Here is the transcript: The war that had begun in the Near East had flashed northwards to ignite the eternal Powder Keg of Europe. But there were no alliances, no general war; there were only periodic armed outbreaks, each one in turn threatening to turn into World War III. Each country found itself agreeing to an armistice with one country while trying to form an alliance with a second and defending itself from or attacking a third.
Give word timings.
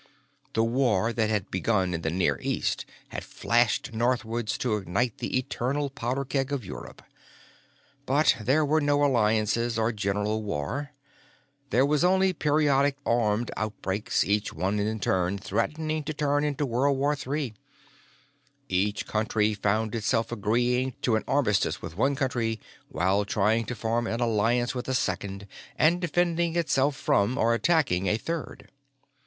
The 0.53 0.63
war 0.63 1.13
that 1.13 1.29
had 1.29 1.51
begun 1.51 1.93
in 1.93 2.01
the 2.01 2.09
Near 2.09 2.39
East 2.41 2.87
had 3.09 3.23
flashed 3.23 3.93
northwards 3.93 4.57
to 4.57 4.75
ignite 4.77 5.19
the 5.19 5.37
eternal 5.37 5.91
Powder 5.91 6.25
Keg 6.25 6.51
of 6.51 6.65
Europe. 6.65 7.03
But 8.07 8.35
there 8.41 8.65
were 8.65 8.81
no 8.81 9.05
alliances, 9.05 9.77
no 9.77 9.91
general 9.91 10.41
war; 10.41 10.89
there 11.69 11.85
were 11.85 11.99
only 12.03 12.33
periodic 12.33 12.97
armed 13.05 13.51
outbreaks, 13.55 14.23
each 14.25 14.51
one 14.51 14.79
in 14.79 14.99
turn 14.99 15.37
threatening 15.37 16.03
to 16.05 16.15
turn 16.15 16.43
into 16.43 16.65
World 16.65 16.97
War 16.97 17.15
III. 17.15 17.53
Each 18.69 19.05
country 19.05 19.53
found 19.53 19.93
itself 19.93 20.31
agreeing 20.31 20.95
to 21.03 21.15
an 21.15 21.23
armistice 21.27 21.79
with 21.79 21.95
one 21.95 22.15
country 22.15 22.59
while 22.89 23.23
trying 23.23 23.65
to 23.65 23.75
form 23.75 24.07
an 24.07 24.19
alliance 24.19 24.73
with 24.73 24.87
a 24.87 24.95
second 24.95 25.45
and 25.77 26.01
defending 26.01 26.55
itself 26.55 26.95
from 26.95 27.37
or 27.37 27.53
attacking 27.53 28.07
a 28.07 28.17
third. 28.17 28.67